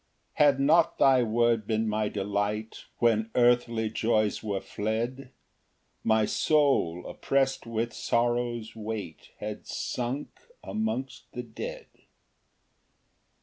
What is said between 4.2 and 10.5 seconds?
were fled, My soul opprest with sorrow's weight Had sunk